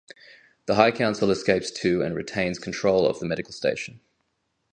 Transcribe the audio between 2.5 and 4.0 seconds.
control of the medical station.